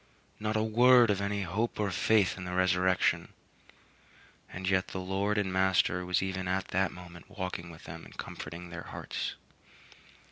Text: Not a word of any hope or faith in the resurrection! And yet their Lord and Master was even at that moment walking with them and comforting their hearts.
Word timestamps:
Not 0.39 0.55
a 0.57 0.63
word 0.63 1.11
of 1.11 1.21
any 1.21 1.43
hope 1.43 1.79
or 1.79 1.91
faith 1.91 2.35
in 2.35 2.43
the 2.43 2.53
resurrection! 2.55 3.33
And 4.51 4.67
yet 4.67 4.87
their 4.87 4.99
Lord 5.03 5.37
and 5.37 5.53
Master 5.53 6.03
was 6.07 6.23
even 6.23 6.47
at 6.47 6.69
that 6.69 6.91
moment 6.91 7.29
walking 7.29 7.69
with 7.69 7.83
them 7.83 8.03
and 8.03 8.17
comforting 8.17 8.71
their 8.71 8.81
hearts. 8.85 9.35